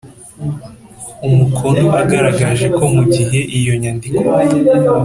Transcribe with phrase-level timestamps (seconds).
[1.27, 4.21] Umukono agaragaje ko mu gihe iyo nyandiko